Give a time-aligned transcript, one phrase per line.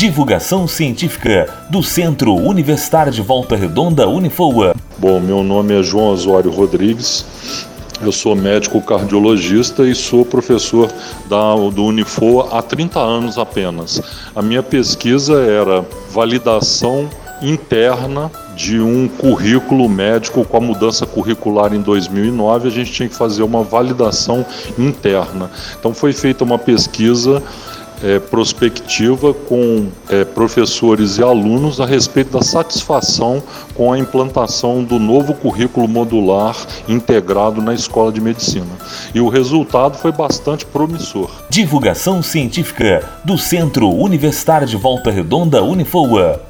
[0.00, 4.74] Divulgação científica do Centro Universitário de Volta Redonda Unifoa.
[4.96, 7.22] Bom, meu nome é João Osório Rodrigues.
[8.00, 10.90] Eu sou médico cardiologista e sou professor
[11.28, 14.00] da, do Unifoa há 30 anos apenas.
[14.34, 17.06] A minha pesquisa era validação
[17.42, 23.14] interna de um currículo médico com a mudança curricular em 2009, a gente tinha que
[23.14, 24.44] fazer uma validação
[24.78, 25.50] interna.
[25.78, 27.42] Então foi feita uma pesquisa
[28.02, 33.42] é, prospectiva com é, professores e alunos a respeito da satisfação
[33.74, 36.56] com a implantação do novo currículo modular
[36.88, 38.66] integrado na escola de medicina.
[39.14, 41.30] E o resultado foi bastante promissor.
[41.48, 46.49] Divulgação científica do Centro Universitário de Volta Redonda Unifoa.